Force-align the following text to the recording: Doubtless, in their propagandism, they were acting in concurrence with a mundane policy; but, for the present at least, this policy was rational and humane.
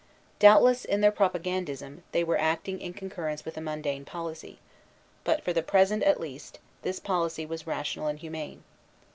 Doubtless, 0.39 0.83
in 0.83 1.01
their 1.01 1.11
propagandism, 1.11 2.01
they 2.11 2.23
were 2.23 2.39
acting 2.39 2.81
in 2.81 2.91
concurrence 2.93 3.45
with 3.45 3.55
a 3.55 3.61
mundane 3.61 4.03
policy; 4.03 4.57
but, 5.23 5.43
for 5.43 5.53
the 5.53 5.61
present 5.61 6.01
at 6.01 6.19
least, 6.19 6.57
this 6.81 6.99
policy 6.99 7.45
was 7.45 7.67
rational 7.67 8.07
and 8.07 8.17
humane. 8.17 8.63